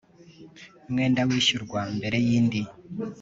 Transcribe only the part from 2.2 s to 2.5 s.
y